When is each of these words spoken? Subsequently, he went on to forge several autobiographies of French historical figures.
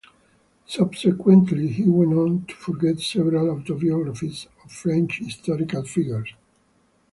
Subsequently, 0.65 1.67
he 1.67 1.83
went 1.83 2.11
on 2.13 2.45
to 2.47 2.55
forge 2.55 3.07
several 3.07 3.51
autobiographies 3.51 4.47
of 4.65 4.71
French 4.71 5.19
historical 5.19 5.83
figures. 5.83 6.33